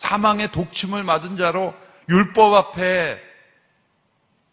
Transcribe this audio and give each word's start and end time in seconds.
사망의 0.00 0.50
독침을 0.50 1.02
맞은 1.02 1.36
자로 1.36 1.74
율법 2.08 2.54
앞에 2.54 3.20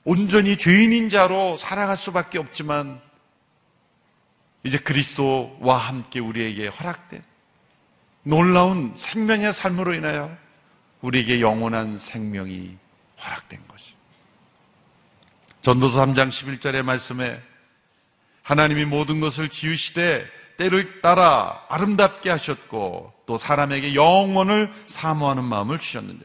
온전히 0.03 0.57
죄인인 0.57 1.07
자로 1.07 1.55
살아갈 1.55 1.95
수밖에 1.95 2.37
없지만 2.37 2.99
이제 4.63 4.77
그리스도와 4.77 5.77
함께 5.77 6.19
우리에게 6.19 6.67
허락된 6.67 7.23
놀라운 8.23 8.91
생명의 8.97 9.53
삶으로 9.53 9.93
인하여 9.93 10.35
우리에게 10.99 11.39
영원한 11.39 11.97
생명이 11.97 12.75
허락된 13.23 13.67
것이. 13.69 13.93
전도서 15.61 16.05
3장 16.07 16.27
11절의 16.27 16.83
말씀에 16.83 17.41
하나님이 18.43 18.83
모든 18.83 19.21
것을 19.21 19.47
지으시되 19.47 20.27
때를 20.57 21.01
따라 21.01 21.63
아름답게 21.69 22.29
하셨고 22.29 23.13
또 23.25 23.37
사람에게 23.37 23.95
영원을 23.95 24.73
사모하는 24.87 25.43
마음을 25.43 25.79
주셨느냐. 25.79 26.19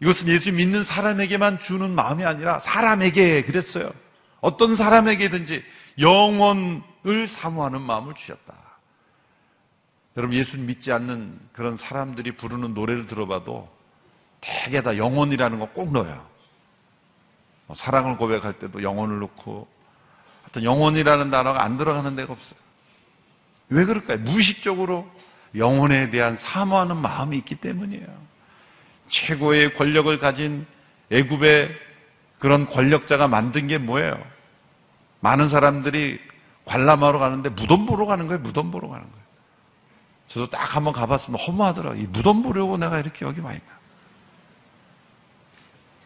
이것은 0.00 0.28
예수 0.28 0.52
믿는 0.52 0.84
사람에게만 0.84 1.58
주는 1.58 1.90
마음이 1.90 2.24
아니라 2.24 2.60
사람에게 2.60 3.42
그랬어요. 3.42 3.90
어떤 4.40 4.76
사람에게든지 4.76 5.64
영원을 5.98 7.26
사모하는 7.26 7.82
마음을 7.82 8.14
주셨다. 8.14 8.54
여러분 10.16 10.36
예수 10.36 10.58
믿지 10.60 10.92
않는 10.92 11.38
그런 11.52 11.76
사람들이 11.76 12.32
부르는 12.32 12.74
노래를 12.74 13.06
들어봐도 13.06 13.68
대개 14.40 14.82
다 14.82 14.96
영혼이라는 14.96 15.58
거 15.58 15.66
꼭 15.66 15.92
넣어요. 15.92 16.26
뭐 17.66 17.76
사랑을 17.76 18.16
고백할 18.16 18.58
때도 18.58 18.82
영혼을 18.82 19.18
넣고 19.20 19.68
하여튼 20.48 20.64
영혼이라는 20.64 21.30
단어가 21.30 21.62
안 21.62 21.76
들어가는 21.76 22.16
데가 22.16 22.32
없어요. 22.32 22.58
왜 23.68 23.84
그럴까요? 23.84 24.18
무의식적으로 24.18 25.08
영혼에 25.54 26.10
대한 26.10 26.36
사모하는 26.36 26.96
마음이 26.96 27.36
있기 27.38 27.56
때문이에요. 27.56 28.06
최고의 29.08 29.74
권력을 29.74 30.16
가진 30.18 30.66
애굽의 31.10 31.74
그런 32.38 32.66
권력자가 32.66 33.28
만든 33.28 33.66
게 33.66 33.78
뭐예요? 33.78 34.18
많은 35.20 35.48
사람들이 35.48 36.20
관람하러 36.64 37.18
가는데 37.18 37.50
무덤 37.50 37.86
보러 37.86 38.06
가는 38.06 38.26
거예요. 38.26 38.40
무덤 38.40 38.70
보러 38.70 38.88
가는 38.88 39.02
거예요. 39.02 39.18
저도 40.28 40.50
딱 40.50 40.76
한번 40.76 40.92
가봤으면 40.92 41.38
허무하더라고요. 41.40 42.00
이 42.00 42.06
무덤 42.06 42.42
보려고 42.42 42.76
내가 42.76 42.98
이렇게 42.98 43.24
여기 43.24 43.40
와 43.40 43.52
있나. 43.52 43.78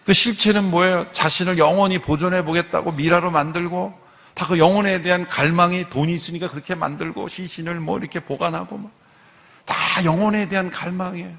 그 0.05 0.13
실체는 0.13 0.71
뭐예요? 0.71 1.11
자신을 1.13 1.59
영원히 1.59 1.99
보존해 1.99 2.45
보겠다고 2.45 2.93
미라로 2.93 3.31
만들고 3.31 4.02
다 4.35 4.47
그 4.47 4.59
영혼에 4.59 5.03
대한 5.03 5.27
갈망이 5.29 5.89
돈이 5.91 6.13
있으니까 6.13 6.49
그렇게 6.49 6.75
만들고 6.75 7.29
시신을 7.29 7.81
뭐 7.81 7.99
이렇게 7.99 8.21
보관하고 8.21 8.79
뭐. 8.79 8.91
다 9.65 10.05
영혼에 10.05 10.49
대한 10.49 10.71
갈망이에요. 10.71 11.37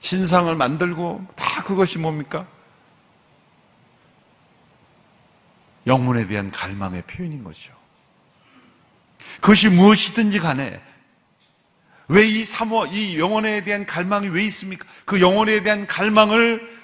신상을 0.00 0.54
만들고 0.54 1.26
다 1.34 1.62
그것이 1.64 1.98
뭡니까? 1.98 2.46
영혼에 5.86 6.26
대한 6.26 6.50
갈망의 6.50 7.02
표현인 7.02 7.44
거죠. 7.44 7.72
그것이 9.40 9.68
무엇이든지 9.68 10.38
간에 10.38 10.80
왜 12.08 12.26
이 12.26 12.44
사모, 12.44 12.86
이 12.86 13.18
영혼에 13.18 13.64
대한 13.64 13.86
갈망이 13.86 14.28
왜 14.28 14.44
있습니까? 14.44 14.86
그 15.06 15.20
영혼에 15.20 15.62
대한 15.62 15.86
갈망을 15.86 16.74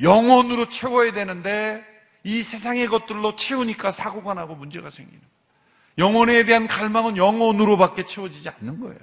영혼으로 0.00 0.68
채워야 0.70 1.12
되는데 1.12 1.84
이 2.24 2.42
세상의 2.42 2.86
것들로 2.88 3.36
채우니까 3.36 3.92
사고가 3.92 4.34
나고 4.34 4.54
문제가 4.54 4.90
생기는 4.90 5.20
거예요. 5.20 5.30
영혼에 5.98 6.44
대한 6.44 6.66
갈망은 6.66 7.16
영혼으로밖에 7.16 8.04
채워지지 8.04 8.48
않는 8.48 8.80
거예요. 8.80 8.98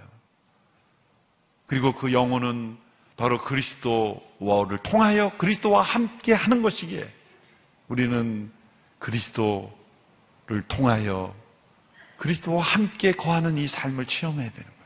그리고 1.66 1.94
그 1.94 2.14
영혼은 2.14 2.78
바로 3.18 3.40
그리스도와를 3.40 4.78
통하여 4.84 5.32
그리스도와 5.38 5.82
함께 5.82 6.34
하는 6.34 6.62
것이기에 6.62 7.12
우리는 7.88 8.52
그리스도를 9.00 10.64
통하여 10.68 11.36
그리스도와 12.18 12.62
함께 12.64 13.12
거하는 13.12 13.58
이 13.58 13.68
삶을 13.68 14.06
체험해야 14.06 14.52
되는 14.52 14.64
거예요. 14.64 14.78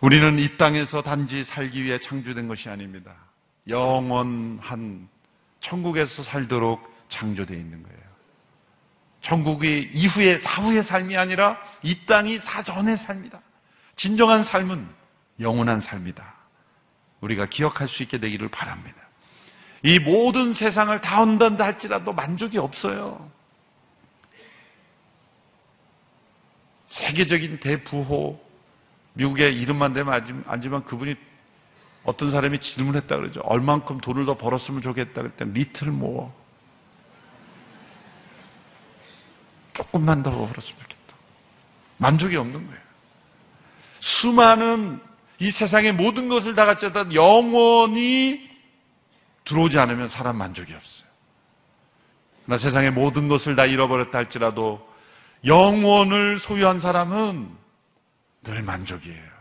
우리는 0.00 0.38
이 0.38 0.56
땅에서 0.56 1.02
단지 1.02 1.44
살기 1.44 1.82
위해 1.82 1.98
창조된 1.98 2.46
것이 2.48 2.68
아닙니다. 2.68 3.23
영원한 3.68 5.08
천국에서 5.60 6.22
살도록 6.22 6.92
창조되어 7.08 7.56
있는 7.56 7.82
거예요. 7.82 7.98
천국이 9.20 9.90
이후의 9.94 10.38
사후의 10.38 10.82
삶이 10.82 11.16
아니라 11.16 11.58
이 11.82 12.04
땅이 12.06 12.38
사전의 12.38 12.96
삶이다. 12.96 13.40
진정한 13.96 14.44
삶은 14.44 14.86
영원한 15.40 15.80
삶이다. 15.80 16.34
우리가 17.20 17.46
기억할 17.46 17.88
수 17.88 18.02
있게 18.02 18.18
되기를 18.18 18.48
바랍니다. 18.48 18.96
이 19.82 19.98
모든 19.98 20.52
세상을 20.52 20.98
다 21.00 21.22
온단다 21.22 21.64
할지라도 21.64 22.12
만족이 22.12 22.58
없어요. 22.58 23.30
세계적인 26.86 27.60
대부호, 27.60 28.40
미국의 29.14 29.58
이름만 29.58 29.92
대면 29.92 30.44
알지만 30.46 30.84
그분이 30.84 31.16
어떤 32.04 32.30
사람이 32.30 32.58
질문했다 32.58 33.16
그러죠. 33.16 33.40
얼만큼 33.40 33.98
돈을 33.98 34.26
더 34.26 34.36
벌었으면 34.36 34.82
좋겠다 34.82 35.22
그랬더니 35.22 35.52
리틀 35.52 35.90
모어. 35.90 36.32
조금만 39.72 40.22
더 40.22 40.30
벌었으면 40.30 40.80
좋겠다. 40.80 41.16
만족이 41.96 42.36
없는 42.36 42.66
거예요. 42.66 42.84
수많은 44.00 45.00
이 45.38 45.50
세상의 45.50 45.92
모든 45.92 46.28
것을 46.28 46.54
다 46.54 46.66
갖지 46.66 46.86
않다 46.86 47.12
영원히 47.14 48.50
들어오지 49.44 49.78
않으면 49.78 50.08
사람 50.08 50.36
만족이 50.36 50.72
없어요. 50.74 51.08
그러나 52.44 52.58
세상의 52.58 52.92
모든 52.92 53.28
것을 53.28 53.56
다 53.56 53.64
잃어버렸다 53.64 54.18
할지라도 54.18 54.86
영원을 55.46 56.38
소유한 56.38 56.78
사람은 56.78 57.50
늘 58.42 58.62
만족이에요. 58.62 59.33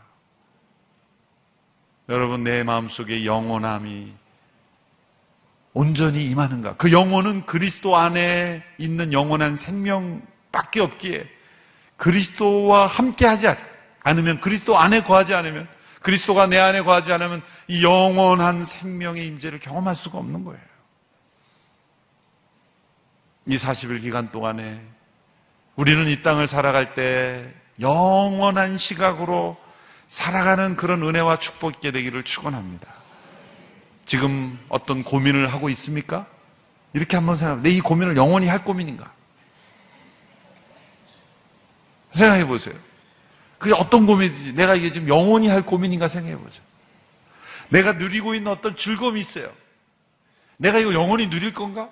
여러분, 2.10 2.44
내 2.44 2.64
마음속에 2.64 3.26
영원함이 3.26 4.14
온전히 5.74 6.26
임하는가? 6.26 6.76
그 6.76 6.92
영혼은 6.92 7.46
그리스도 7.46 7.96
안에 7.96 8.64
있는 8.78 9.14
영원한 9.14 9.56
생명밖에 9.56 10.82
없기에 10.82 11.28
그리스도와 11.98 12.88
함께 12.88 13.26
하지 13.26 13.48
않으면, 14.04 14.42
그리스도 14.42 14.78
안에 14.78 15.02
거하지 15.02 15.34
않으면, 15.34 15.68
그리스도가 16.02 16.48
내 16.48 16.60
안에 16.60 16.82
거하지 16.82 17.14
않으면 17.14 17.42
이 17.70 17.84
영원한 17.84 18.66
생명의 18.66 19.26
임재를 19.26 19.60
경험할 19.60 19.96
수가 19.96 20.18
없는 20.18 20.44
거예요. 20.44 20.62
이 23.46 23.56
40일 23.56 24.02
기간 24.02 24.30
동안에 24.30 24.82
우리는 25.76 26.08
이 26.08 26.22
땅을 26.22 26.48
살아갈 26.48 26.94
때 26.94 27.52
영원한 27.80 28.78
시각으로 28.78 29.58
살아가는 30.10 30.76
그런 30.76 31.02
은혜와 31.04 31.40
축복 31.40 31.76
있게 31.76 31.92
되기를 31.92 32.24
축원합니다. 32.24 32.88
지금 34.06 34.60
어떤 34.70 35.04
고민을 35.04 35.52
하고 35.52 35.70
있습니까? 35.70 36.28
이렇게 36.94 37.16
한번 37.18 37.36
생각해. 37.36 37.62
내이 37.62 37.80
고민을 37.80 38.16
영원히 38.18 38.48
할 38.48 38.64
고민인가? 38.64 39.12
생각해 42.12 42.46
보세요. 42.46 42.76
그게 43.58 43.74
어떤 43.74 44.06
고민인지, 44.06 44.54
내가 44.54 44.76
이게 44.76 44.90
지금 44.90 45.08
영원히 45.08 45.48
할 45.48 45.66
고민인가 45.66 46.08
생각해 46.08 46.38
보죠. 46.38 46.62
내가 47.70 47.94
누리고 47.94 48.36
있는 48.36 48.52
어떤 48.52 48.76
즐거움이 48.76 49.20
있어요. 49.20 49.50
내가 50.58 50.80
이거 50.80 50.94
영원히 50.94 51.30
누릴 51.30 51.54
건가? 51.54 51.90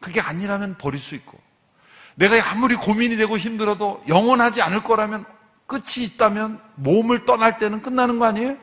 그게 0.00 0.20
아니라면 0.20 0.76
버릴 0.76 0.98
수 0.98 1.14
있고, 1.14 1.38
내가 2.16 2.50
아무리 2.50 2.74
고민이 2.74 3.16
되고 3.16 3.38
힘들어도 3.38 4.04
영원하지 4.08 4.62
않을 4.62 4.82
거라면 4.82 5.24
끝이 5.66 6.04
있다면 6.04 6.60
몸을 6.76 7.24
떠날 7.24 7.58
때는 7.58 7.82
끝나는 7.82 8.18
거 8.18 8.26
아니에요? 8.26 8.56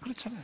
그렇잖아요. 0.00 0.42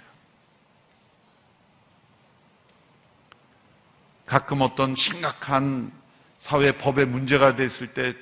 가끔 4.27 4.61
어떤 4.63 4.95
심각한 4.95 5.93
사회 6.39 6.73
법의 6.73 7.07
문제가 7.07 7.55
됐을 7.55 7.95
때 7.95 8.15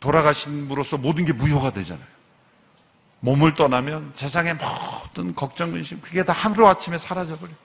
돌아가신으로서 0.00 0.98
모든 0.98 1.24
게 1.24 1.32
무효가 1.32 1.72
되잖아요. 1.72 2.06
몸을 3.20 3.54
떠나면 3.54 4.12
세상의 4.14 4.56
모든 4.56 5.34
걱정, 5.34 5.72
근심, 5.72 6.00
그게 6.02 6.24
다 6.24 6.34
하루아침에 6.34 6.98
사라져버려요. 6.98 7.56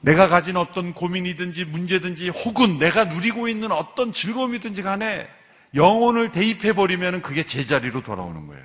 내가 0.00 0.26
가진 0.26 0.56
어떤 0.56 0.94
고민이든지 0.94 1.66
문제든지 1.66 2.30
혹은 2.30 2.78
내가 2.78 3.04
누리고 3.04 3.48
있는 3.48 3.70
어떤 3.70 4.12
즐거움이든지 4.12 4.82
간에 4.82 5.28
영혼을 5.74 6.32
대입해버리면 6.32 7.22
그게 7.22 7.44
제자리로 7.44 8.02
돌아오는 8.02 8.46
거예요. 8.46 8.64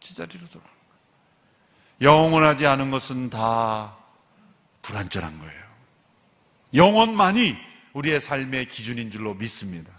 제자리로 0.00 0.46
돌아오는 0.48 0.70
거예요. 2.00 2.12
영원하지 2.12 2.66
않은 2.66 2.90
것은 2.90 3.30
다 3.30 3.96
불안전한 4.82 5.38
거예요. 5.38 5.60
영원만이 6.74 7.56
우리의 7.92 8.20
삶의 8.20 8.66
기준인 8.66 9.10
줄로 9.10 9.34
믿습니다. 9.34 9.92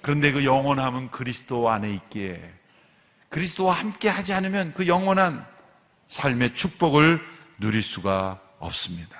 그런데 0.00 0.32
그 0.32 0.44
영원함은 0.44 1.10
그리스도 1.10 1.68
안에 1.70 1.90
있기에 1.94 2.52
그리스도와 3.28 3.74
함께 3.74 4.08
하지 4.08 4.32
않으면 4.32 4.72
그 4.74 4.86
영원한 4.86 5.44
삶의 6.08 6.54
축복을 6.54 7.20
누릴 7.58 7.82
수가 7.82 8.40
없습니다. 8.58 9.18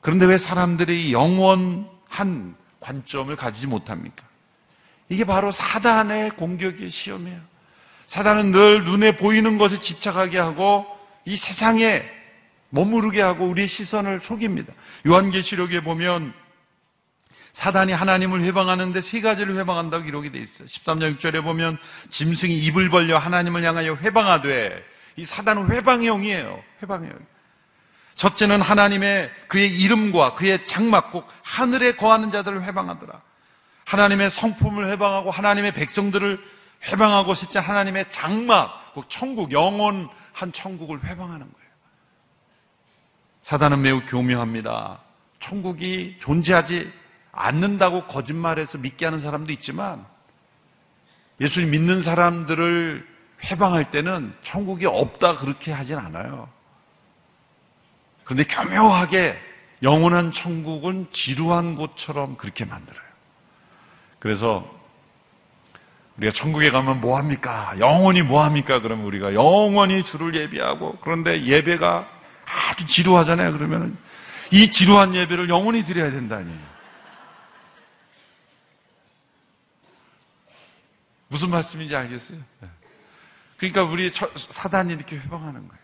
그런데 0.00 0.24
왜 0.24 0.38
사람들이 0.38 1.12
영원한 1.12 2.56
관점을 2.80 3.34
가지지 3.36 3.66
못합니까? 3.66 4.24
이게 5.12 5.24
바로 5.24 5.52
사단의 5.52 6.30
공격의 6.30 6.88
시험이에요. 6.88 7.38
사단은 8.06 8.50
늘 8.50 8.84
눈에 8.84 9.14
보이는 9.16 9.58
것에 9.58 9.78
집착하게 9.78 10.38
하고 10.38 10.86
이 11.26 11.36
세상에 11.36 12.02
머무르게 12.70 13.20
하고 13.20 13.46
우리의 13.46 13.68
시선을 13.68 14.20
속입니다. 14.20 14.72
요한계시록에 15.06 15.82
보면 15.82 16.32
사단이 17.52 17.92
하나님을 17.92 18.40
회방하는데 18.40 18.98
세 19.02 19.20
가지를 19.20 19.56
회방한다고 19.56 20.04
기록이 20.04 20.32
되어 20.32 20.40
있어요. 20.40 20.66
13장 20.66 21.18
6절에 21.18 21.42
보면 21.42 21.76
짐승이 22.08 22.56
입을 22.56 22.88
벌려 22.88 23.18
하나님을 23.18 23.62
향하여 23.64 23.96
회방하되 23.96 24.82
이 25.16 25.24
사단은 25.26 25.70
회방형이에요. 25.70 26.62
회방형. 26.82 27.12
첫째는 28.14 28.62
하나님의 28.62 29.30
그의 29.48 29.78
이름과 29.78 30.36
그의 30.36 30.64
장막 30.64 31.10
꼭 31.10 31.28
하늘에 31.42 31.92
거하는 31.92 32.30
자들을 32.30 32.62
회방하더라. 32.62 33.20
하나님의 33.84 34.30
성품을 34.30 34.88
회방하고 34.90 35.30
하나님의 35.30 35.72
백성들을 35.72 36.38
회방하고 36.88 37.34
셋째 37.34 37.58
하나님의 37.58 38.10
장막, 38.10 38.92
꼭 38.94 39.08
천국, 39.08 39.52
영원한 39.52 40.52
천국을 40.52 41.02
회방하는 41.04 41.40
거예요. 41.40 41.70
사단은 43.42 43.82
매우 43.82 44.00
교묘합니다. 44.06 45.00
천국이 45.40 46.16
존재하지 46.20 46.92
않는다고 47.32 48.06
거짓말해서 48.06 48.78
믿게 48.78 49.04
하는 49.04 49.20
사람도 49.20 49.52
있지만 49.52 50.04
예수님 51.40 51.70
믿는 51.70 52.02
사람들을 52.02 53.08
회방할 53.44 53.90
때는 53.90 54.34
천국이 54.42 54.86
없다 54.86 55.36
그렇게 55.36 55.72
하진 55.72 55.98
않아요. 55.98 56.48
그런데 58.24 58.44
교묘하게 58.44 59.38
영원한 59.82 60.30
천국은 60.30 61.08
지루한 61.10 61.74
곳처럼 61.74 62.36
그렇게 62.36 62.64
만들어요. 62.64 63.01
그래서 64.22 64.64
우리가 66.16 66.32
천국에 66.32 66.70
가면 66.70 67.00
뭐 67.00 67.18
합니까? 67.18 67.74
영원히 67.80 68.22
뭐 68.22 68.44
합니까? 68.44 68.80
그러면 68.80 69.04
우리가 69.06 69.34
영원히 69.34 70.04
주를 70.04 70.32
예배하고 70.36 70.98
그런데 71.00 71.42
예배가 71.42 72.08
아주 72.46 72.86
지루하잖아요. 72.86 73.52
그러면 73.52 73.98
이 74.52 74.70
지루한 74.70 75.16
예배를 75.16 75.48
영원히 75.48 75.82
드려야 75.82 76.12
된다니. 76.12 76.56
무슨 81.26 81.50
말씀인지 81.50 81.96
알겠어요? 81.96 82.38
네. 82.60 82.68
그러니까 83.56 83.82
우리 83.82 84.12
사단이 84.50 84.92
이렇게 84.92 85.16
회방하는 85.16 85.66
거예요. 85.66 85.82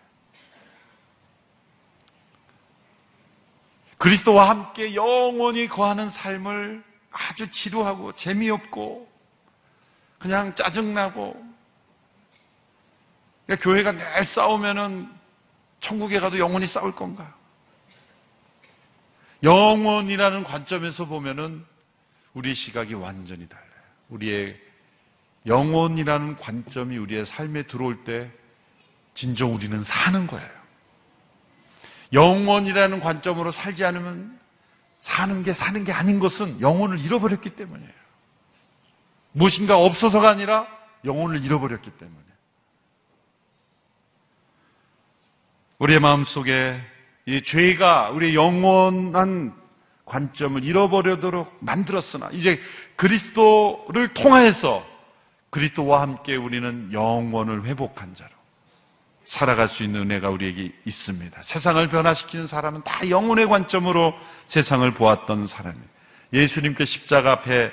그리스도와 3.96 4.48
함께 4.48 4.94
영원히 4.94 5.66
거하는 5.66 6.08
삶을 6.08 6.87
아주 7.10 7.50
지루하고 7.50 8.14
재미없고 8.14 9.08
그냥 10.18 10.54
짜증나고 10.54 11.48
그러니까 13.46 13.64
교회가 13.64 13.92
늘 13.92 14.24
싸우면은 14.24 15.10
천국에 15.80 16.20
가도 16.20 16.38
영원히 16.38 16.66
싸울 16.66 16.94
건가? 16.94 17.34
영원이라는 19.42 20.44
관점에서 20.44 21.06
보면은 21.06 21.64
우리의 22.34 22.54
시각이 22.54 22.94
완전히 22.94 23.48
달라요. 23.48 23.68
우리의 24.10 24.60
영혼이라는 25.46 26.36
관점이 26.36 26.98
우리의 26.98 27.24
삶에 27.24 27.62
들어올 27.62 28.04
때 28.04 28.30
진정 29.14 29.54
우리는 29.54 29.82
사는 29.82 30.26
거예요. 30.26 30.58
영혼이라는 32.12 33.00
관점으로 33.00 33.50
살지 33.50 33.84
않으면 33.84 34.38
사는 35.00 35.42
게 35.42 35.52
사는 35.52 35.84
게 35.84 35.92
아닌 35.92 36.18
것은 36.18 36.60
영혼을 36.60 37.00
잃어버렸기 37.00 37.50
때문이에요. 37.50 37.98
무엇인가 39.32 39.78
없어서가 39.78 40.28
아니라 40.28 40.66
영혼을 41.04 41.44
잃어버렸기 41.44 41.90
때문에. 41.90 42.18
우리의 45.78 46.00
마음 46.00 46.24
속에 46.24 46.80
이 47.26 47.42
죄가 47.42 48.10
우리의 48.10 48.34
영원한 48.34 49.54
관점을 50.04 50.64
잃어버리도록 50.64 51.58
만들었으나 51.60 52.30
이제 52.32 52.60
그리스도를 52.96 54.14
통하여서 54.14 54.84
그리스도와 55.50 56.00
함께 56.00 56.34
우리는 56.36 56.92
영원을 56.92 57.64
회복한 57.64 58.14
자로 58.14 58.37
살아갈 59.28 59.68
수 59.68 59.84
있는 59.84 60.00
은혜가 60.00 60.30
우리에게 60.30 60.72
있습니다. 60.86 61.42
세상을 61.42 61.86
변화시키는 61.88 62.46
사람은 62.46 62.82
다 62.82 63.10
영혼의 63.10 63.46
관점으로 63.46 64.14
세상을 64.46 64.90
보았던 64.94 65.46
사람이에요. 65.46 65.84
예수님께 66.32 66.86
십자가 66.86 67.32
앞에 67.32 67.70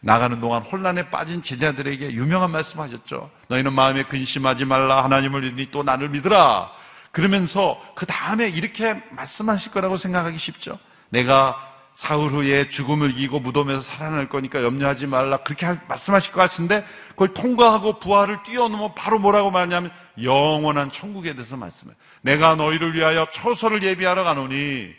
나가는 0.00 0.40
동안 0.40 0.62
혼란에 0.62 1.08
빠진 1.08 1.42
제자들에게 1.42 2.10
유명한 2.10 2.50
말씀 2.50 2.80
하셨죠. 2.80 3.30
너희는 3.46 3.72
마음에 3.72 4.02
근심하지 4.02 4.64
말라. 4.64 5.04
하나님을 5.04 5.42
믿으니 5.42 5.70
또 5.70 5.84
나를 5.84 6.08
믿으라. 6.08 6.72
그러면서 7.12 7.80
그 7.94 8.04
다음에 8.04 8.48
이렇게 8.48 9.00
말씀하실 9.10 9.70
거라고 9.70 9.96
생각하기 9.96 10.36
쉽죠. 10.38 10.76
내가 11.10 11.56
사흘 11.96 12.30
후에 12.30 12.68
죽음을 12.68 13.12
이기고 13.12 13.40
무덤에서 13.40 13.80
살아날 13.80 14.28
거니까 14.28 14.62
염려하지 14.62 15.06
말라. 15.06 15.38
그렇게 15.38 15.66
말씀하실 15.88 16.30
것 16.30 16.42
같은데 16.42 16.84
그걸 17.08 17.32
통과하고 17.32 18.00
부활을 18.00 18.42
뛰어넘어 18.42 18.92
바로 18.92 19.18
뭐라고 19.18 19.50
말하냐면 19.50 19.90
영원한 20.22 20.92
천국에 20.92 21.32
대해서 21.32 21.56
말씀해요. 21.56 21.96
내가 22.20 22.54
너희를 22.54 22.94
위하여 22.94 23.26
처소를 23.32 23.82
예비하러 23.82 24.24
가노니 24.24 24.92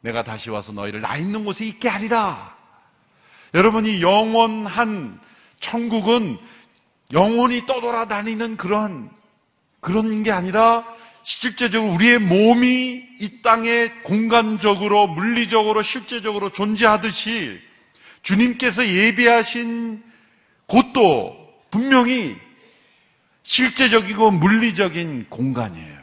내가 0.00 0.24
다시 0.24 0.50
와서 0.50 0.72
너희를 0.72 1.00
나 1.00 1.16
있는 1.16 1.44
곳에 1.44 1.64
있게 1.64 1.88
하리라. 1.88 2.56
여러분이 3.54 4.02
영원한 4.02 5.20
천국은 5.60 6.38
영원히 7.12 7.66
떠돌아다니는 7.66 8.56
그런 8.56 9.10
그런 9.78 10.24
게 10.24 10.32
아니라 10.32 10.84
실제적으로 11.26 11.92
우리의 11.94 12.20
몸이 12.20 13.04
이 13.18 13.42
땅에 13.42 13.88
공간적으로, 14.04 15.08
물리적으로, 15.08 15.82
실제적으로 15.82 16.52
존재하듯이 16.52 17.60
주님께서 18.22 18.86
예비하신 18.86 20.04
곳도 20.66 21.52
분명히 21.72 22.36
실제적이고 23.42 24.30
물리적인 24.30 25.26
공간이에요. 25.28 25.98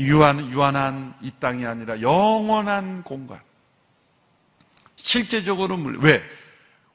유한, 0.00 0.50
유한한 0.50 1.14
이 1.22 1.30
땅이 1.40 1.64
아니라 1.64 2.02
영원한 2.02 3.02
공간. 3.02 3.40
실제적으로 4.96 5.78
물, 5.78 5.96
왜? 6.00 6.22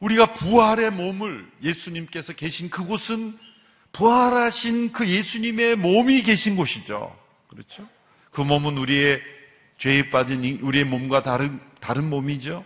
우리가 0.01 0.35
부활의 0.35 0.91
몸을 0.91 1.51
예수님께서 1.63 2.33
계신 2.33 2.69
그곳은 2.69 3.46
부활하신 3.97 4.91
그 4.91 5.07
예수님의 5.09 5.75
몸이 5.75 6.21
계신 6.21 6.55
곳이죠. 6.55 7.17
그렇죠? 7.47 7.87
그 8.31 8.41
몸은 8.41 8.77
우리의 8.77 9.19
죄에 9.79 10.11
빠진 10.11 10.59
우리의 10.61 10.85
몸과 10.85 11.23
다른, 11.23 11.59
다른 11.79 12.07
몸이죠. 12.07 12.63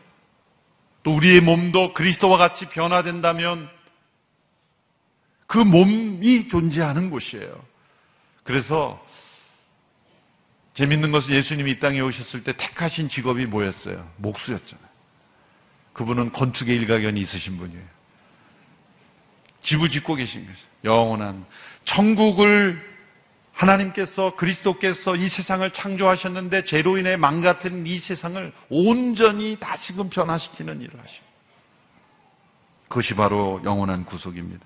또 1.04 1.16
우리의 1.16 1.40
몸도 1.40 1.94
그리스도와 1.94 2.38
같이 2.38 2.68
변화된다면 2.68 3.70
그 5.48 5.58
몸이 5.58 6.50
존재하는 6.50 7.10
곳이에요. 7.10 7.66
그래서 8.44 9.04
재밌는 10.74 11.12
것은 11.12 11.34
예수님이 11.34 11.72
이 11.72 11.80
땅에 11.80 12.02
오셨을 12.02 12.44
때 12.44 12.54
택하신 12.54 13.08
직업이 13.08 13.46
뭐였어요? 13.46 14.10
목수였잖아요. 14.18 14.88
그분은 15.94 16.32
건축의 16.34 16.76
일가견이 16.76 17.20
있으신 17.22 17.58
분이에요. 17.58 17.84
집을 19.62 19.90
짓고 19.90 20.16
계신 20.16 20.46
거죠. 20.46 20.71
영원한 20.84 21.46
천국을 21.86 22.92
하나님께서 23.54 24.36
그리스도께서 24.36 25.16
이 25.16 25.30
세상을 25.30 25.70
창조하셨는데 25.72 26.64
죄로 26.64 26.98
인해 26.98 27.16
망가뜨린 27.16 27.86
이 27.86 28.00
세상을 28.00 28.52
온전히 28.70 29.58
다시금 29.60 30.10
변화시키는 30.10 30.82
일을 30.82 31.00
하십니다. 31.00 31.32
그것이 32.88 33.14
바로 33.16 33.62
영원한 33.64 34.06
구속입니다. 34.06 34.66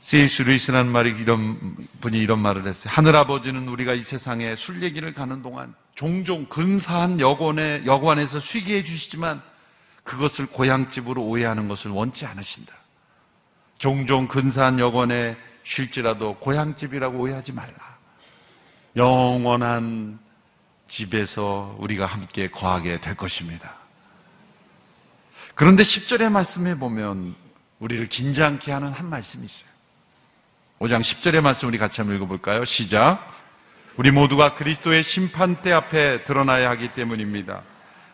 세이스 0.00 0.42
루이스라는 0.42 0.90
말이 0.90 1.10
이런 1.10 1.76
분이 2.00 2.18
이런 2.18 2.40
말을 2.40 2.66
했어요. 2.66 2.92
하늘 2.92 3.14
아버지는 3.14 3.68
우리가 3.68 3.94
이 3.94 4.02
세상에 4.02 4.56
술 4.56 4.82
얘기를 4.82 5.14
가는 5.14 5.42
동안 5.42 5.74
종종 5.94 6.46
근사한 6.46 7.20
여관에 7.20 7.84
여관에서 7.86 8.40
쉬게 8.40 8.78
해주시지만 8.78 9.40
그것을 10.02 10.46
고향집으로 10.46 11.22
오해하는 11.22 11.68
것을 11.68 11.92
원치 11.92 12.26
않으신다. 12.26 12.81
종종 13.82 14.28
근사한 14.28 14.78
여관에 14.78 15.36
쉴지라도 15.64 16.36
고향집이라고 16.36 17.18
오해하지 17.18 17.50
말라. 17.50 17.74
영원한 18.94 20.20
집에서 20.86 21.74
우리가 21.80 22.06
함께 22.06 22.46
거하게 22.46 23.00
될 23.00 23.16
것입니다. 23.16 23.74
그런데 25.56 25.82
10절의 25.82 26.30
말씀에 26.30 26.76
보면 26.76 27.34
우리를 27.80 28.06
긴장케 28.06 28.70
하는 28.70 28.92
한 28.92 29.10
말씀이 29.10 29.44
있어요. 29.44 29.68
5장 30.78 31.00
10절의 31.00 31.40
말씀 31.40 31.66
우리 31.66 31.76
같이 31.76 32.02
한번 32.02 32.16
읽어볼까요? 32.18 32.64
시작. 32.64 33.34
우리 33.96 34.12
모두가 34.12 34.54
그리스도의 34.54 35.02
심판대 35.02 35.72
앞에 35.72 36.22
드러나야 36.22 36.70
하기 36.70 36.94
때문입니다. 36.94 37.62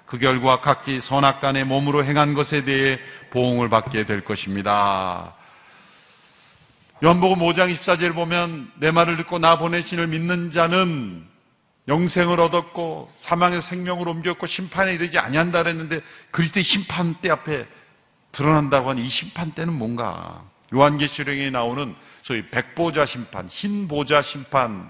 그 0.07 0.19
결과 0.19 0.63
각기 0.63 1.03
선악간의 1.03 1.65
몸으로 1.65 2.07
행한 2.07 2.33
것에 2.33 2.65
대해 2.65 2.99
보응을 3.29 3.69
받게 3.69 4.07
될 4.07 4.25
것입니다. 4.25 5.35
요한복음 7.01 7.39
5장 7.39 7.73
24절 7.73 8.13
보면 8.13 8.73
내 8.81 8.91
말을 8.91 9.17
듣고 9.19 9.39
나 9.39 9.57
보내신을 9.57 10.09
믿는 10.09 10.51
자는 10.51 11.25
영생을 11.87 12.41
얻었고 12.41 13.13
사망의 13.21 13.63
생명으로 13.63 14.11
옮겼고 14.11 14.47
심판에 14.47 14.95
이르지 14.95 15.17
아니한다 15.17 15.63
그랬는데 15.63 16.01
그리스도의 16.33 16.65
심판대 16.65 17.31
앞에 17.31 17.69
드러난다고 18.33 18.91
하는 18.91 19.03
이 19.05 19.09
심판대는 19.09 19.73
뭔가? 19.73 20.45
요한계시령에 20.75 21.51
나오는 21.51 21.95
소위 22.21 22.45
백보자 22.49 23.07
심판, 23.07 23.47
흰 23.49 23.87
보자 23.87 24.21
심판이 24.21 24.83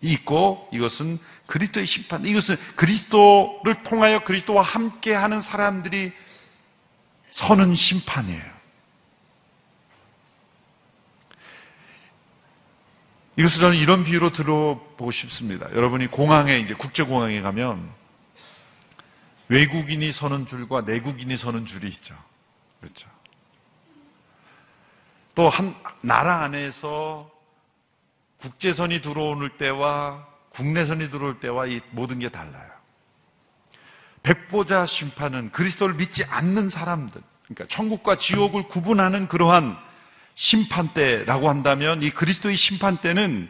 있고 0.00 0.68
이것은 0.72 1.18
그리스도의 1.46 1.84
심판. 1.84 2.24
이것은 2.24 2.56
그리스도를 2.76 3.82
통하여 3.84 4.24
그리스도와 4.24 4.62
함께 4.62 5.12
하는 5.12 5.42
사람들이 5.42 6.12
서는 7.30 7.74
심판이에요. 7.74 8.55
이것을 13.36 13.60
저는 13.60 13.76
이런 13.76 14.02
비유로 14.04 14.32
들어보고 14.32 15.10
싶습니다. 15.10 15.70
여러분이 15.74 16.06
공항에, 16.06 16.58
이제 16.58 16.74
국제공항에 16.74 17.40
가면 17.42 17.90
외국인이 19.48 20.10
서는 20.10 20.46
줄과 20.46 20.80
내국인이 20.82 21.36
서는 21.36 21.66
줄이 21.66 21.88
있죠. 21.88 22.16
그렇죠. 22.80 23.08
또 25.34 25.50
한 25.50 25.74
나라 26.02 26.42
안에서 26.42 27.30
국제선이 28.38 29.02
들어오는 29.02 29.50
때와 29.58 30.26
국내선이 30.48 31.10
들어올 31.10 31.38
때와 31.38 31.66
이 31.66 31.82
모든 31.90 32.18
게 32.18 32.30
달라요. 32.30 32.70
백보자 34.22 34.86
심판은 34.86 35.52
그리스도를 35.52 35.94
믿지 35.96 36.24
않는 36.24 36.70
사람들, 36.70 37.20
그러니까 37.44 37.66
천국과 37.68 38.16
지옥을 38.16 38.66
구분하는 38.68 39.28
그러한 39.28 39.76
심판대라고 40.36 41.48
한다면 41.48 42.02
이 42.02 42.10
그리스도의 42.10 42.56
심판대는 42.56 43.48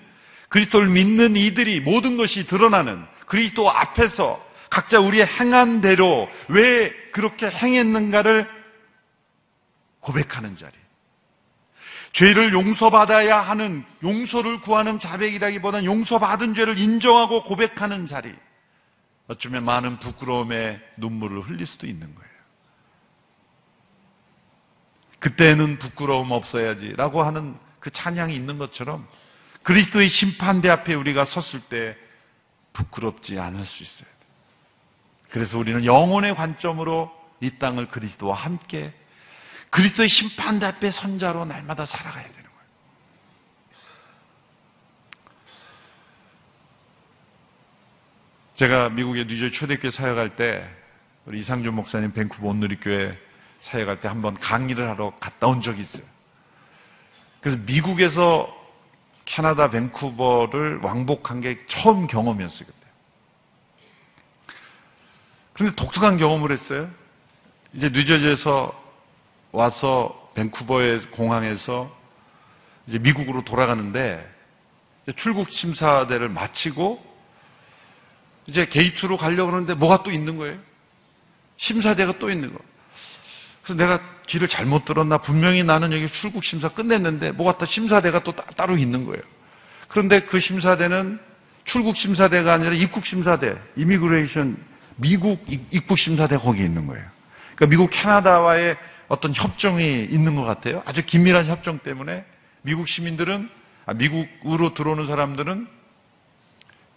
그리스도를 0.48 0.88
믿는 0.88 1.36
이들이 1.36 1.80
모든 1.80 2.16
것이 2.16 2.46
드러나는 2.46 3.04
그리스도 3.26 3.68
앞에서 3.68 4.42
각자 4.70 5.00
우리의 5.00 5.26
행한 5.26 5.80
대로 5.80 6.30
왜 6.48 6.90
그렇게 7.12 7.48
행했는가를 7.48 8.48
고백하는 10.00 10.56
자리. 10.56 10.72
죄를 12.12 12.52
용서받아야 12.52 13.38
하는 13.40 13.84
용서를 14.02 14.62
구하는 14.62 14.98
자백이라기보다는 14.98 15.84
용서받은 15.84 16.54
죄를 16.54 16.78
인정하고 16.78 17.44
고백하는 17.44 18.06
자리. 18.06 18.32
어쩌면 19.26 19.64
많은 19.64 19.98
부끄러움에 19.98 20.80
눈물을 20.96 21.40
흘릴 21.40 21.66
수도 21.66 21.86
있는 21.86 22.14
거예요. 22.14 22.25
그때는 25.26 25.80
부끄러움 25.80 26.30
없어야지 26.30 26.94
라고 26.96 27.24
하는 27.24 27.56
그 27.80 27.90
찬양이 27.90 28.32
있는 28.32 28.58
것처럼 28.58 29.08
그리스도의 29.64 30.08
심판대 30.08 30.70
앞에 30.70 30.94
우리가 30.94 31.24
섰을 31.24 31.62
때 31.62 31.96
부끄럽지 32.72 33.40
않을 33.40 33.64
수 33.64 33.82
있어야 33.82 34.08
돼. 34.08 34.16
그래서 35.30 35.58
우리는 35.58 35.84
영혼의 35.84 36.36
관점으로 36.36 37.10
이 37.40 37.50
땅을 37.58 37.88
그리스도와 37.88 38.36
함께 38.36 38.94
그리스도의 39.70 40.08
심판대 40.08 40.64
앞에 40.64 40.92
선자로 40.92 41.44
날마다 41.44 41.86
살아가야 41.86 42.28
되는 42.28 42.44
거예요. 42.44 42.68
제가 48.54 48.90
미국의 48.90 49.26
뉴저지 49.26 49.52
초대교회 49.52 49.90
사역할 49.90 50.36
때 50.36 50.70
우리 51.24 51.40
이상준 51.40 51.74
목사님 51.74 52.12
밴쿠버 52.12 52.46
온누리교회 52.46 53.25
사역할 53.60 54.00
때 54.00 54.08
한번 54.08 54.34
강의를 54.34 54.88
하러 54.88 55.12
갔다 55.18 55.46
온 55.46 55.60
적이 55.60 55.80
있어요. 55.80 56.04
그래서 57.40 57.58
미국에서 57.66 58.54
캐나다 59.24 59.70
밴쿠버를 59.70 60.78
왕복한 60.82 61.40
게 61.40 61.58
처음 61.66 62.06
경험이었어요, 62.06 62.66
그때. 62.66 62.86
그런데 65.52 65.74
독특한 65.74 66.16
경험을 66.16 66.52
했어요. 66.52 66.88
이제 67.72 67.88
뉴저지에서 67.88 68.84
와서 69.52 70.30
밴쿠버의 70.34 71.10
공항에서 71.10 71.94
이제 72.86 72.98
미국으로 72.98 73.42
돌아가는데 73.44 74.24
출국 75.16 75.50
심사대를 75.50 76.28
마치고 76.28 77.04
이제 78.46 78.66
게이트로 78.66 79.16
가려고 79.16 79.52
하는데 79.52 79.74
뭐가 79.74 80.02
또 80.02 80.10
있는 80.10 80.36
거예요. 80.36 80.58
심사대가 81.56 82.18
또 82.18 82.30
있는 82.30 82.52
거. 82.52 82.60
그래서 83.66 83.82
내가 83.82 84.00
길을 84.26 84.46
잘못 84.46 84.84
들었나 84.84 85.18
분명히 85.18 85.64
나는 85.64 85.92
여기 85.92 86.06
출국 86.06 86.44
심사 86.44 86.68
끝냈는데 86.68 87.32
뭐가 87.32 87.58
또 87.58 87.66
심사대가 87.66 88.22
또 88.22 88.30
따로 88.30 88.76
있는 88.76 89.04
거예요. 89.04 89.20
그런데 89.88 90.20
그 90.20 90.38
심사대는 90.38 91.18
출국 91.64 91.96
심사대가 91.96 92.52
아니라 92.52 92.74
입국 92.74 93.04
심사대, 93.04 93.56
이미그레이션 93.74 94.56
미국 94.94 95.44
입국 95.72 95.98
심사대 95.98 96.38
거기 96.38 96.62
있는 96.62 96.86
거예요. 96.86 97.04
그러니까 97.56 97.66
미국 97.66 97.90
캐나다와의 97.90 98.76
어떤 99.08 99.34
협정이 99.34 100.04
있는 100.04 100.36
것 100.36 100.44
같아요. 100.44 100.82
아주 100.86 101.04
긴밀한 101.04 101.46
협정 101.46 101.80
때문에 101.80 102.24
미국 102.62 102.86
시민들은 102.86 103.50
아, 103.84 103.94
미국으로 103.94 104.74
들어오는 104.74 105.06
사람들은 105.06 105.66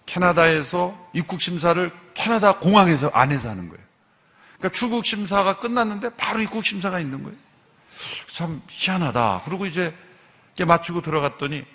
캐나다에서 0.05 1.09
입국 1.13 1.41
심사를 1.41 1.91
캐나다 2.13 2.59
공항에서 2.59 3.09
안에서 3.09 3.49
하는 3.49 3.69
거예요. 3.69 3.88
그러니까 4.59 4.77
출국 4.77 5.05
심사가 5.05 5.57
끝났는데 5.57 6.15
바로 6.15 6.41
입국 6.41 6.65
심사가 6.65 6.99
있는 6.99 7.23
거예요. 7.23 7.37
참 8.27 8.61
희한하다. 8.67 9.43
그리고 9.45 9.65
이제 9.65 9.93
맞추고 10.57 11.01
들어갔더니 11.01 11.65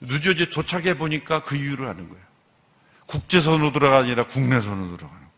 뉴저지 0.00 0.50
도착해 0.50 0.98
보니까 0.98 1.42
그 1.42 1.56
이유를 1.56 1.88
하는 1.88 2.08
거예요. 2.08 2.22
국제선으로 3.06 3.72
들어가 3.72 3.98
아니라 3.98 4.26
국내선으로 4.26 4.96
들어가는 4.96 5.20
거예요. 5.20 5.32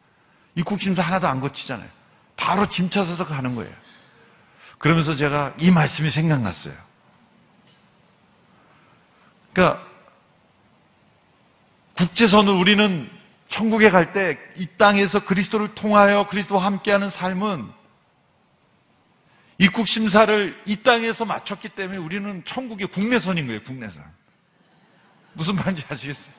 입국 0.57 0.81
심사 0.81 1.03
하나도 1.03 1.29
안 1.29 1.41
거치잖아요. 1.41 1.89
바로 2.37 2.68
짐 2.68 2.91
차서서 2.91 3.27
가는 3.27 3.55
거예요. 3.55 3.72
그러면서 4.79 5.14
제가 5.14 5.55
이 5.59 5.70
말씀이 5.70 6.11
생각났어요. 6.11 6.75
그러니까 9.53 9.87
국제선을 11.97 12.53
우리는 12.53 13.09
천국에 13.55 13.88
갈 13.88 14.12
때 14.12 14.36
이 14.57 14.66
땅에서 14.76 15.24
그리스도를 15.24 15.76
통하여 15.76 16.26
그리스도와 16.26 16.64
함께하는 16.64 17.09
삶은 17.09 17.70
입국 19.59 19.86
심사를 19.86 20.61
이 20.66 20.82
땅에서 20.82 21.24
마쳤기 21.24 21.68
때문에 21.68 21.98
우리는 21.98 22.44
천국의 22.44 22.88
국내선인 22.88 23.46
거예요, 23.46 23.62
국내선. 23.62 24.02
무슨 25.34 25.55
말인지 25.55 25.84
아시겠어요? 25.88 26.34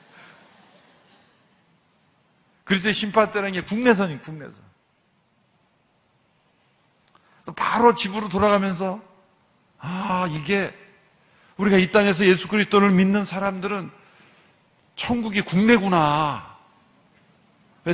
그리스도의 2.64 2.92
심판 2.92 3.30
때라는 3.30 3.52
게 3.54 3.62
국내선이 3.62 4.20
국내선. 4.20 4.60
그래서 7.40 7.52
바로 7.54 7.94
집으로 7.94 8.28
돌아가면서 8.28 9.00
아, 9.78 10.28
이게 10.32 10.70
우리가 11.56 11.78
이 11.78 11.90
땅에서 11.90 12.26
예수 12.26 12.46
그리스도를 12.46 12.90
믿는 12.90 13.24
사람들은 13.24 13.90
천국이 14.96 15.40
국내구나. 15.40 16.45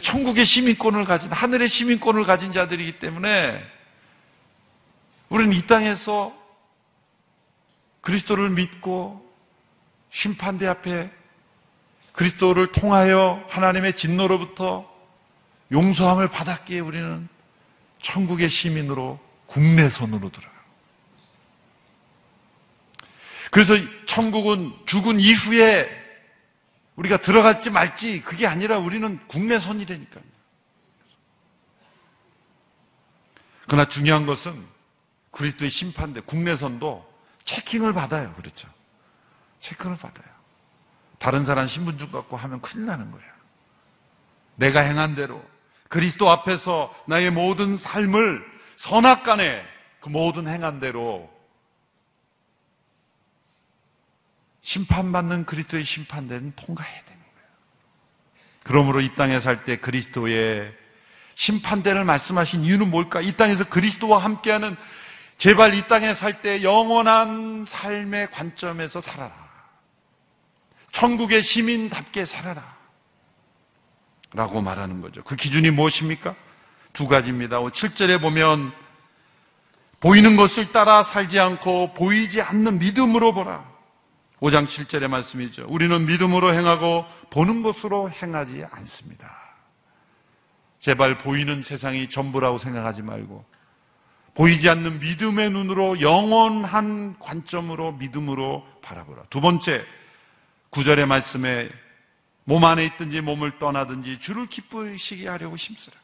천국의 0.01 0.45
시민권을 0.47 1.05
가진, 1.05 1.31
하늘의 1.31 1.69
시민권을 1.69 2.25
가진 2.25 2.53
자들이기 2.53 2.99
때문에 2.99 3.63
우리는 5.29 5.53
이 5.55 5.67
땅에서 5.67 6.35
그리스도를 8.01 8.51
믿고 8.51 9.31
심판대 10.11 10.67
앞에 10.67 11.11
그리스도를 12.13 12.73
통하여 12.73 13.45
하나님의 13.49 13.97
진노로부터 13.97 14.91
용서함을 15.71 16.29
받았기에 16.29 16.81
우리는 16.81 17.29
천국의 17.99 18.49
시민으로 18.49 19.19
국내선으로 19.47 20.31
들어가요. 20.31 20.53
그래서 23.51 23.75
천국은 24.07 24.73
죽은 24.87 25.21
이후에 25.21 26.02
우리가 26.97 27.19
들어갈지 27.19 27.71
말지 27.71 28.23
그게 28.23 28.47
아니라 28.47 28.79
우리는 28.79 29.19
국내 29.27 29.59
선이라니까요. 29.59 30.25
그러나 33.67 33.89
중요한 33.89 34.27
것은 34.27 34.55
그리스도의 35.31 35.71
심판대 35.71 36.21
국내선도 36.21 37.11
체킹을 37.45 37.93
받아요. 37.95 38.33
그렇죠. 38.35 38.69
체크를 39.61 39.97
받아요. 39.97 40.27
다른 41.19 41.45
사람 41.45 41.67
신분증 41.67 42.11
갖고 42.11 42.37
하면 42.37 42.61
큰일 42.61 42.87
나는 42.87 43.11
거예요. 43.11 43.33
내가 44.57 44.81
행한 44.81 45.15
대로 45.15 45.43
그리스도 45.89 46.31
앞에서 46.31 46.95
나의 47.07 47.31
모든 47.31 47.77
삶을 47.77 48.45
선악간에 48.77 49.65
그 50.01 50.09
모든 50.09 50.49
행한 50.49 50.81
대로 50.81 51.32
심판받는 54.63 55.45
그리스도의 55.45 55.85
심판대는 55.85 56.53
통과해야 56.57 57.01
되는 57.01 57.21
거예요. 57.21 57.49
그러므로 58.63 59.01
이 59.01 59.15
땅에 59.15 59.41
살 59.41 59.65
때 59.65 59.77
그리스도의 59.77 60.73
심판대를 61.35 62.05
말씀하신 62.05 62.65
이유는 62.65 62.91
뭘까? 62.91 63.21
이 63.21 63.37
땅에서 63.37 63.65
그리스도와 63.65 64.19
함께하는 64.19 64.77
제발 65.39 65.75
이 65.75 65.83
땅에 65.89 66.15
살 66.15 66.43
때 66.43 66.63
영원한 66.63 67.65
삶의 67.67 68.31
관점에서 68.31 69.01
살아라. 69.01 69.33
천국의 70.93 71.43
시민답게 71.43 72.25
살아라. 72.25 72.77
라고 74.35 74.63
말하는 74.63 75.01
거죠. 75.01 75.23
그 75.25 75.37
기준이 75.37 75.71
무엇입니까? 75.71 76.35
두 76.93 77.09
가지입니다. 77.09 77.59
7절에 77.61 78.21
보면 78.21 78.73
보이는 80.01 80.37
것을 80.37 80.71
따라 80.73 81.03
살지 81.03 81.41
않고 81.41 81.95
보이지 81.95 82.41
않는 82.43 82.79
믿음으로 82.79 83.33
보라. 83.33 83.72
5장 84.43 84.67
7절의 84.67 85.07
말씀이죠. 85.07 85.67
우리는 85.69 86.05
믿음으로 86.05 86.53
행하고 86.53 87.07
보는 87.31 87.63
것으로 87.63 88.11
행하지 88.11 88.65
않습니다. 88.73 89.41
제발 90.81 91.17
보이는 91.19 91.63
세상이 91.63 92.11
전부라고 92.11 92.59
생각하지 92.59 93.03
말고 93.03 93.45
보이지 94.35 94.69
않는 94.69 94.99
믿음의 94.99 95.51
눈으로 95.51 96.01
영원한 96.01 97.17
관점으로 97.21 97.93
믿음으로 97.93 98.67
바라보라. 98.83 99.25
두 99.31 99.41
번째, 99.41 99.85
구절의 100.71 101.07
말씀에 101.07 101.71
몸 102.43 102.65
안에 102.65 102.85
있든지 102.87 103.21
몸을 103.21 103.61
떠나든지 103.61 104.19
주를 104.19 104.47
기쁘시게 104.49 105.29
하려고 105.29 105.55
힘쓰라. 105.55 105.97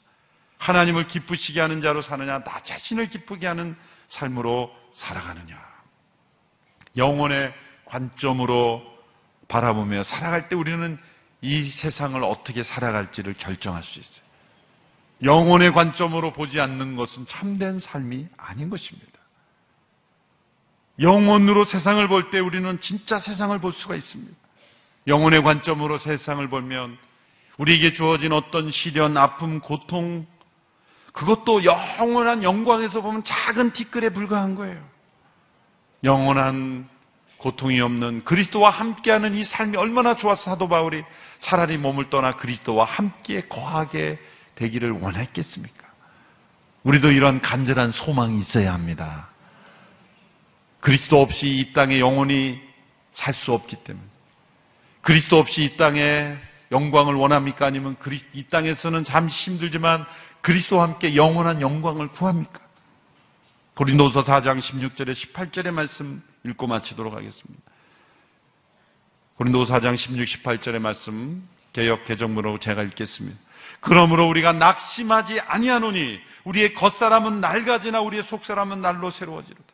하나님을 0.59 1.09
기쁘시게 1.09 1.61
하는 1.61 1.80
자로 1.80 2.03
사느냐, 2.03 2.45
나 2.45 2.61
자신을 2.61 3.09
기쁘게 3.09 3.49
하는 3.49 3.74
삶으로 4.07 4.70
살아가느냐. 4.93 5.59
영혼의 6.97 7.53
관점으로 7.89 8.82
바라보며 9.49 10.03
살아갈 10.03 10.49
때 10.49 10.57
우리는 10.57 10.99
이 11.41 11.62
세상을 11.62 12.22
어떻게 12.24 12.62
살아갈지를 12.62 13.34
결정할 13.34 13.82
수 13.82 13.99
있어요. 13.99 14.26
영혼의 15.22 15.72
관점으로 15.72 16.32
보지 16.32 16.61
않는 16.61 16.97
것은 16.97 17.26
참된 17.26 17.80
삶이 17.80 18.28
아닌 18.36 18.70
것입니다. 18.70 19.18
영혼으로 21.01 21.64
세상을 21.64 22.07
볼 22.09 22.30
때 22.30 22.41
우리는 22.41 22.78
진짜 22.80 23.18
세상을 23.18 23.57
볼 23.61 23.72
수가 23.72 23.95
있습니다. 23.95 24.36
영혼의 25.07 25.43
관점으로 25.43 25.97
세상을 25.99 26.47
보면 26.49 26.99
우리에게 27.59 27.93
주어진 27.93 28.32
어떤 28.32 28.70
시련, 28.70 29.16
아픔, 29.16 29.61
고통, 29.61 30.26
그것도 31.12 31.64
영원한 31.64 32.43
영광에서 32.43 33.01
보면 33.01 33.24
작은 33.24 33.72
티끌에 33.72 34.11
불과한 34.11 34.55
거예요. 34.55 34.84
영원한 36.05 36.89
고통이 37.39 37.80
없는 37.80 38.24
그리스도와 38.24 38.70
함께하는 38.70 39.34
이 39.34 39.45
삶이 39.45 39.76
얼마나 39.76 40.14
좋아서 40.14 40.51
사도 40.51 40.68
바울이 40.68 41.05
차라리 41.39 41.78
몸을 41.78 42.11
떠나 42.11 42.32
그리스도와 42.32 42.84
함께 42.84 43.43
거하게 43.49 44.18
되기를 44.57 44.91
원했겠습니까? 44.91 45.86
우리도 46.82 47.12
이런 47.12 47.41
간절한 47.41 47.93
소망이 47.93 48.39
있어야 48.39 48.72
합니다. 48.72 49.28
그리스도 50.80 51.20
없이 51.20 51.49
이 51.49 51.72
땅에 51.72 52.01
영원히 52.01 52.61
살 53.12 53.34
수 53.34 53.53
없기 53.53 53.76
때문에 53.76 54.07
그리스도 55.03 55.39
없이 55.39 55.64
이 55.64 55.76
땅에 55.76 56.36
영광을 56.70 57.14
원합니까? 57.14 57.66
아니면 57.66 57.97
이 58.34 58.45
땅에서는 58.45 59.03
잠시 59.05 59.51
힘들지만 59.51 60.05
그리스도와 60.41 60.84
함께 60.84 61.16
영원한 61.16 61.61
영광을 61.61 62.09
구합니까? 62.09 62.61
고린도서 63.74 64.24
4장 64.24 64.59
16절에 64.59 65.12
18절의 65.12 65.70
말씀 65.70 66.22
읽고 66.45 66.66
마치도록 66.66 67.14
하겠습니다. 67.14 67.62
고린도서 69.36 69.74
4장 69.74 69.97
16, 69.97 70.24
18절의 70.24 70.80
말씀 70.80 71.49
개역 71.72 72.05
개정문으로 72.05 72.59
제가 72.59 72.82
읽겠습니다. 72.82 73.39
그러므로 73.80 74.26
우리가 74.28 74.53
낙심하지 74.53 75.41
아니하노니 75.41 76.18
우리의 76.45 76.74
겉사람은 76.74 77.41
낡아지나 77.41 78.01
우리의 78.01 78.22
속사람은 78.22 78.80
날로 78.80 79.11
새로워지로다. 79.11 79.64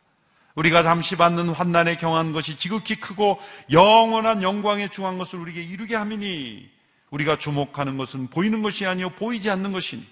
우리가 0.54 0.82
잠시 0.82 1.16
받는 1.16 1.48
환난에 1.48 1.96
경한 1.96 2.32
것이 2.32 2.56
지극히 2.56 2.96
크고 2.96 3.40
영원한 3.72 4.42
영광에 4.42 4.88
중한 4.88 5.18
것을 5.18 5.38
우리에게 5.40 5.62
이루게 5.62 5.96
함이니 5.96 6.70
우리가 7.10 7.38
주목하는 7.38 7.96
것은 7.96 8.28
보이는 8.28 8.62
것이 8.62 8.86
아니요 8.86 9.10
보이지 9.10 9.50
않는 9.50 9.72
것이니 9.72 10.06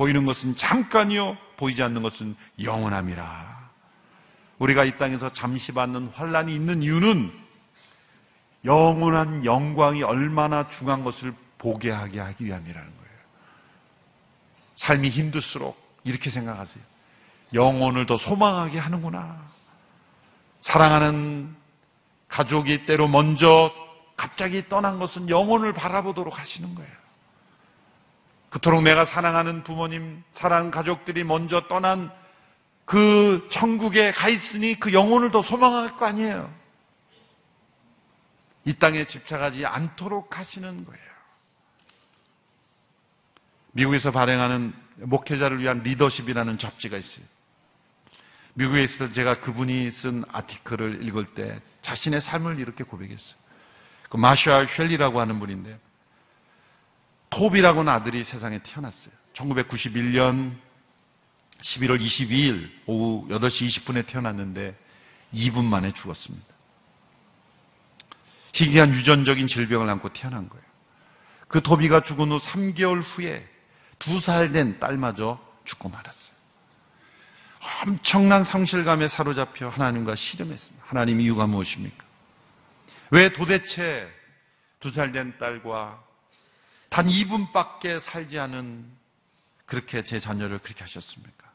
보이는 0.00 0.24
것은 0.24 0.56
잠깐이요, 0.56 1.36
보이지 1.58 1.82
않는 1.82 2.02
것은 2.02 2.34
영원함이라. 2.62 3.59
우리가 4.60 4.84
이 4.84 4.96
땅에서 4.98 5.32
잠시 5.32 5.72
받는 5.72 6.08
환란이 6.14 6.54
있는 6.54 6.82
이유는 6.82 7.32
영원한 8.64 9.44
영광이 9.44 10.02
얼마나 10.02 10.68
중한 10.68 11.02
것을 11.02 11.34
보게 11.56 11.90
하게 11.90 12.20
하기 12.20 12.44
위함이라는 12.44 12.88
거예요. 12.88 13.10
삶이 14.76 15.08
힘들수록 15.08 15.80
이렇게 16.04 16.28
생각하세요. 16.28 16.82
영혼을 17.54 18.04
더 18.06 18.16
소망하게 18.18 18.78
하는구나. 18.78 19.40
사랑하는 20.60 21.56
가족이 22.28 22.84
때로 22.84 23.08
먼저 23.08 23.72
갑자기 24.14 24.68
떠난 24.68 24.98
것은 24.98 25.30
영혼을 25.30 25.72
바라보도록 25.72 26.38
하시는 26.38 26.74
거예요. 26.74 27.00
그토록 28.50 28.82
내가 28.82 29.06
사랑하는 29.06 29.64
부모님, 29.64 30.22
사랑하는 30.32 30.70
가족들이 30.70 31.24
먼저 31.24 31.66
떠난 31.66 32.12
그 32.90 33.46
천국에 33.52 34.10
가 34.10 34.28
있으니 34.28 34.74
그 34.74 34.92
영혼을 34.92 35.30
더 35.30 35.42
소망할 35.42 35.96
거 35.96 36.06
아니에요. 36.06 36.52
이 38.64 38.74
땅에 38.74 39.04
집착하지 39.04 39.64
않도록 39.64 40.36
하시는 40.36 40.84
거예요. 40.84 41.04
미국에서 43.70 44.10
발행하는 44.10 44.74
목회자를 44.96 45.60
위한 45.60 45.84
리더십이라는 45.84 46.58
잡지가 46.58 46.96
있어요. 46.96 47.24
미국에 48.54 48.82
있을 48.82 49.06
때 49.06 49.12
제가 49.12 49.34
그분이 49.34 49.88
쓴 49.92 50.24
아티클을 50.32 51.04
읽을 51.06 51.26
때 51.26 51.60
자신의 51.82 52.20
삶을 52.20 52.58
이렇게 52.58 52.82
고백했어요. 52.82 53.36
그 54.08 54.16
마샬 54.16 54.66
쉘리라고 54.66 55.20
하는 55.20 55.38
분인데 55.38 55.78
톱이라고는 57.30 57.92
아들이 57.92 58.24
세상에 58.24 58.58
태어났어요. 58.64 59.14
1991년 59.34 60.56
11월 61.62 62.00
22일 62.00 62.70
오후 62.86 63.26
8시 63.28 63.68
20분에 63.68 64.06
태어났는데 64.06 64.76
2분 65.34 65.64
만에 65.64 65.92
죽었습니다. 65.92 66.46
희귀한 68.52 68.90
유전적인 68.90 69.46
질병을 69.46 69.88
안고 69.88 70.12
태어난 70.12 70.48
거예요. 70.48 70.64
그 71.48 71.62
토비가 71.62 72.02
죽은 72.02 72.30
후 72.30 72.38
3개월 72.38 73.02
후에 73.02 73.48
두살된 73.98 74.80
딸마저 74.80 75.38
죽고 75.64 75.88
말았어요. 75.88 76.30
엄청난 77.86 78.42
상실감에 78.42 79.08
사로잡혀 79.08 79.68
하나님과 79.68 80.16
씨름했습니다. 80.16 80.86
하나님 80.88 81.20
이유가 81.20 81.46
무엇입니까? 81.46 82.04
왜 83.10 83.28
도대체 83.32 84.08
두 84.80 84.90
살 84.90 85.12
된 85.12 85.36
딸과 85.38 86.02
단 86.88 87.06
2분밖에 87.06 88.00
살지 88.00 88.38
않은 88.38 88.84
그렇게 89.66 90.02
제 90.02 90.18
자녀를 90.18 90.58
그렇게 90.58 90.82
하셨습니까? 90.82 91.49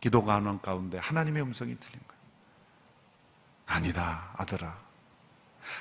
기도가 0.00 0.34
하는 0.34 0.60
가운데 0.60 0.98
하나님의 0.98 1.42
음성이 1.42 1.76
들린 1.78 2.00
거예요. 2.06 2.22
아니다, 3.66 4.30
아들아. 4.36 4.78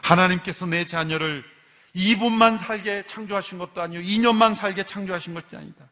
하나님께서 0.04 0.66
내 0.66 0.86
자녀를 0.86 1.44
2분만 1.96 2.58
살게 2.58 3.06
창조하신 3.06 3.58
것도 3.58 3.82
아니고 3.82 4.04
2년만 4.04 4.56
살게 4.56 4.86
창조하신 4.86 5.34
것도 5.34 5.58
아니다. 5.58 5.86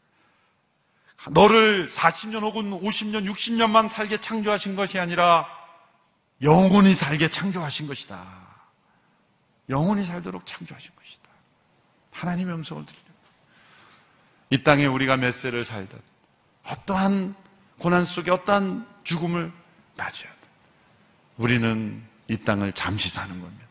너를 1.30 1.88
40년 1.88 2.42
혹은 2.42 2.72
50년, 2.72 3.30
60년만 3.30 3.90
살게 3.90 4.20
창조하신 4.20 4.76
것이 4.76 5.00
아니라 5.00 5.48
영원히 6.42 6.94
살게 6.94 7.30
창조하신 7.30 7.88
것이다. 7.88 8.44
영원히 9.70 10.04
살도록 10.04 10.46
창조하신 10.46 10.92
것이다. 10.96 11.30
하나님의 12.12 12.56
음성을 12.56 12.86
들리는 12.86 13.04
이 14.50 14.64
땅에 14.64 14.86
우리가 14.86 15.16
몇 15.16 15.32
세를 15.32 15.64
살든 15.64 16.00
어떠한 16.66 17.36
고난 17.80 18.04
속에 18.04 18.32
어떠한 18.32 18.88
죽음을 19.04 19.52
맞이하든 19.98 20.40
우리는 21.38 22.04
이 22.28 22.38
땅을 22.38 22.74
잠시 22.74 23.10
사는 23.10 23.30
겁니다. 23.30 23.64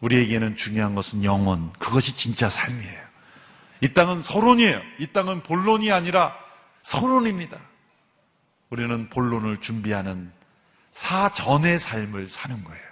우리에게는 0.00 0.56
중요한 0.56 0.94
것은 0.94 1.24
영원, 1.24 1.72
그것이 1.74 2.14
진짜 2.14 2.48
삶이에요. 2.48 3.04
이 3.80 3.92
땅은 3.92 4.22
서론이에요. 4.22 4.80
이 4.98 5.06
땅은 5.06 5.42
본론이 5.42 5.90
아니라 5.90 6.36
서론입니다. 6.82 7.58
우리는 8.70 9.08
본론을 9.08 9.60
준비하는 9.60 10.30
사전의 10.92 11.78
삶을 11.78 12.28
사는 12.28 12.62
거예요. 12.64 12.84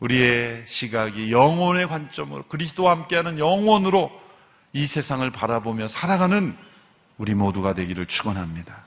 우리의 0.00 0.64
시각이 0.66 1.30
영혼의 1.30 1.86
관점으로 1.86 2.44
그리스도와 2.44 2.92
함께하는 2.92 3.38
영혼으로 3.38 4.10
이 4.72 4.86
세상을 4.86 5.28
바라보며 5.30 5.88
살아가는 5.88 6.56
우리 7.18 7.34
모두가 7.34 7.74
되기를 7.74 8.06
축원합니다. 8.06 8.82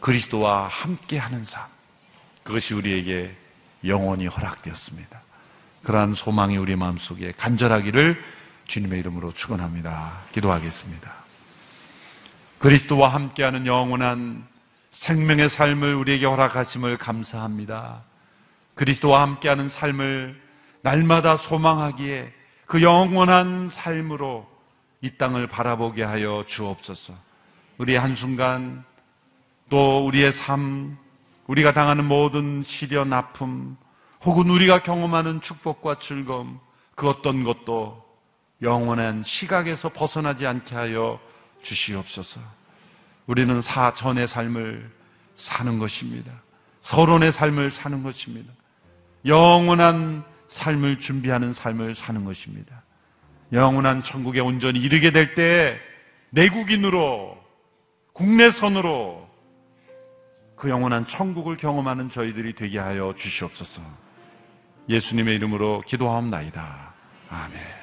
그리스도와 0.00 0.68
함께 0.68 1.18
하는 1.18 1.44
삶. 1.44 1.66
그것이 2.42 2.74
우리에게 2.74 3.34
영원히 3.84 4.26
허락되었습니다. 4.26 5.20
그러한 5.82 6.14
소망이 6.14 6.56
우리 6.56 6.76
마음속에 6.76 7.32
간절하기를 7.36 8.22
주님의 8.66 9.00
이름으로 9.00 9.32
축원합니다. 9.32 10.20
기도하겠습니다. 10.32 11.12
그리스도와 12.58 13.08
함께하는 13.08 13.66
영원한 13.66 14.46
생명의 14.90 15.48
삶을 15.48 15.94
우리에게 15.94 16.26
허락하심을 16.26 16.96
감사합니다. 16.98 18.02
그리스도와 18.74 19.22
함께하는 19.22 19.68
삶을 19.68 20.40
날마다 20.82 21.36
소망하기에 21.36 22.32
그 22.66 22.82
영원한 22.82 23.70
삶으로 23.70 24.48
이 25.00 25.10
땅을 25.16 25.46
바라보게 25.46 26.02
하여 26.02 26.44
주옵소서. 26.46 27.14
우리 27.78 27.96
한순간 27.96 28.84
또 29.68 30.06
우리의 30.06 30.32
삶, 30.32 30.96
우리가 31.46 31.72
당하는 31.72 32.04
모든 32.04 32.62
시련, 32.62 33.12
아픔, 33.12 33.76
혹은 34.24 34.50
우리가 34.50 34.82
경험하는 34.82 35.40
축복과 35.40 35.96
즐거움, 35.98 36.58
그 36.94 37.08
어떤 37.08 37.44
것도 37.44 38.04
영원한 38.62 39.22
시각에서 39.22 39.90
벗어나지 39.90 40.46
않게 40.46 40.74
하여 40.74 41.20
주시옵소서. 41.62 42.40
우리는 43.26 43.60
사전의 43.60 44.26
삶을 44.26 44.90
사는 45.36 45.78
것입니다. 45.78 46.32
서론의 46.82 47.32
삶을 47.32 47.70
사는 47.70 48.02
것입니다. 48.02 48.52
영원한 49.26 50.24
삶을 50.48 50.98
준비하는 51.00 51.52
삶을 51.52 51.94
사는 51.94 52.24
것입니다. 52.24 52.82
영원한 53.52 54.02
천국에 54.02 54.40
온전히 54.40 54.80
이르게 54.80 55.10
될 55.10 55.34
때 55.34 55.78
내국인으로 56.30 57.38
국내선으로 58.12 59.27
그 60.58 60.68
영원한 60.68 61.06
천국을 61.06 61.56
경험하는 61.56 62.10
저희들이 62.10 62.54
되게 62.54 62.80
하여 62.80 63.14
주시옵소서. 63.16 63.80
예수님의 64.88 65.36
이름으로 65.36 65.82
기도하옵나이다. 65.86 66.94
아멘. 67.30 67.78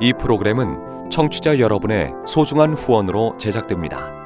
이 0.00 0.12
프로그램은 0.12 1.10
청취자 1.10 1.60
여러분의 1.60 2.12
소중한 2.26 2.74
후원으로 2.74 3.36
제작됩니다. 3.38 4.25